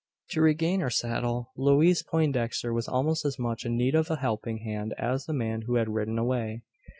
To 0.31 0.41
regain 0.41 0.79
her 0.79 0.89
saddle, 0.89 1.51
Louise 1.55 2.01
Poindexter 2.01 2.73
was 2.73 2.87
almost 2.87 3.23
as 3.23 3.37
much 3.37 3.65
in 3.67 3.77
need 3.77 3.93
of 3.93 4.09
a 4.09 4.15
helping 4.15 4.57
hand 4.63 4.95
as 4.97 5.25
the 5.25 5.31
man 5.33 5.61
who 5.67 5.75
had 5.75 5.93
ridden 5.93 6.17
away. 6.17 6.63